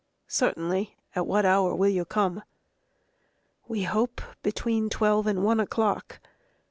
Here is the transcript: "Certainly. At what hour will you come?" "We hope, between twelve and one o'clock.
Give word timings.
"Certainly. 0.27 0.97
At 1.15 1.27
what 1.27 1.45
hour 1.45 1.75
will 1.75 1.87
you 1.89 2.05
come?" 2.05 2.41
"We 3.67 3.83
hope, 3.83 4.19
between 4.41 4.89
twelve 4.89 5.27
and 5.27 5.43
one 5.43 5.59
o'clock. 5.59 6.19